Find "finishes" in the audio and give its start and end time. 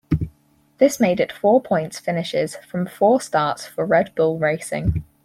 1.99-2.55